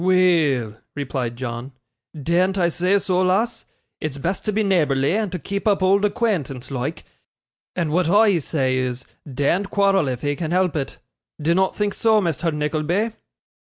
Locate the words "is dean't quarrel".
8.77-10.07